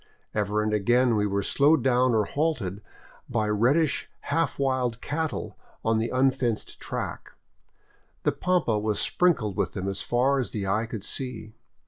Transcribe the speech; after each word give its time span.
Ever 0.33 0.63
and 0.63 0.73
again 0.73 1.15
we 1.15 1.27
were 1.27 1.43
slowed 1.43 1.83
down 1.83 2.15
or 2.15 2.25
halted 2.25 2.81
by 3.29 3.47
reddish 3.47 4.09
half 4.21 4.57
wild 4.57 4.99
cattle 4.99 5.55
on 5.85 5.99
the 5.99 6.09
unfenced 6.09 6.79
track; 6.79 7.33
the 8.23 8.31
pampa 8.31 8.79
was 8.79 8.99
sprin 8.99 9.35
kled 9.35 9.53
with 9.53 9.73
them 9.73 9.87
as 9.87 10.01
far 10.01 10.39
as 10.39 10.49
the 10.49 10.65
eye 10.65 10.87
could 10.87 11.03
see. 11.03 11.53